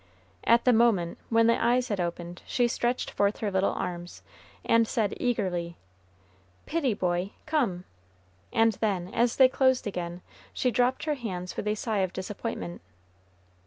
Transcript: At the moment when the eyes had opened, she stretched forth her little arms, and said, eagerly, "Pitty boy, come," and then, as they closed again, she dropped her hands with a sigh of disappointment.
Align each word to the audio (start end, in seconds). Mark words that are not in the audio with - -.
At 0.45 0.65
the 0.65 0.73
moment 0.73 1.19
when 1.29 1.45
the 1.45 1.63
eyes 1.63 1.89
had 1.89 1.99
opened, 1.99 2.41
she 2.47 2.67
stretched 2.67 3.11
forth 3.11 3.37
her 3.37 3.51
little 3.51 3.73
arms, 3.73 4.23
and 4.65 4.87
said, 4.87 5.13
eagerly, 5.17 5.77
"Pitty 6.65 6.95
boy, 6.95 7.33
come," 7.45 7.83
and 8.51 8.71
then, 8.81 9.13
as 9.13 9.35
they 9.35 9.47
closed 9.47 9.85
again, 9.85 10.23
she 10.53 10.71
dropped 10.71 11.03
her 11.03 11.13
hands 11.13 11.55
with 11.55 11.67
a 11.67 11.75
sigh 11.75 11.99
of 11.99 12.13
disappointment. 12.13 12.81